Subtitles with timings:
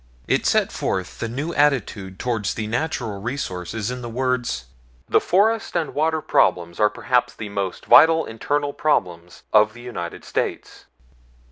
[0.27, 4.65] It set forth the new attitude toward the natural resources in the words:
[5.07, 10.25] "The Forest and water problems are perhaps the most vital internal problems of the United
[10.25, 10.85] States."